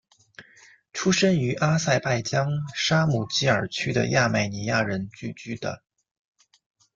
[0.93, 5.83] 出生于阿塞拜疆沙姆基尔区的亚美尼亚人聚居的。